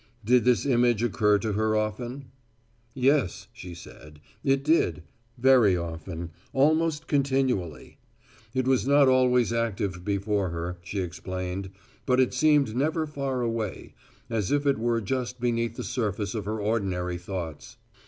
Did 0.25 0.45
this 0.45 0.65
image 0.65 1.03
occur 1.03 1.37
to 1.37 1.51
her 1.53 1.75
often? 1.75 2.31
Yes, 2.95 3.47
she 3.53 3.75
said, 3.75 4.19
it 4.43 4.63
did 4.63 5.03
very 5.37 5.77
often, 5.77 6.31
almost 6.53 7.07
continually. 7.07 7.99
It 8.55 8.67
was 8.67 8.87
not 8.87 9.07
always 9.07 9.53
actively 9.53 9.99
before 10.01 10.49
her, 10.49 10.79
she 10.81 11.01
explained, 11.01 11.69
but 12.07 12.19
it 12.19 12.33
seemed 12.33 12.75
never 12.75 13.05
far 13.05 13.41
away, 13.41 13.93
as 14.27 14.51
if 14.51 14.65
it 14.65 14.79
were 14.79 15.01
just 15.01 15.39
beneath 15.39 15.75
the 15.75 15.83
surface 15.83 16.33
of 16.33 16.45
her 16.45 16.59
ordinary 16.59 17.19
thoughts. 17.19 17.77